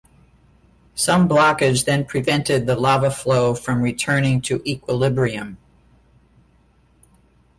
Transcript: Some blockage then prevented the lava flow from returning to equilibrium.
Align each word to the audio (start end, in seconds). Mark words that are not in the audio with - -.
Some 0.95 1.29
blockage 1.29 1.85
then 1.85 2.05
prevented 2.05 2.65
the 2.65 2.75
lava 2.75 3.11
flow 3.11 3.53
from 3.53 3.83
returning 3.83 4.41
to 4.41 4.59
equilibrium. 4.67 5.59